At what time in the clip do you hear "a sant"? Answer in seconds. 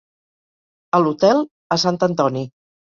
1.77-2.05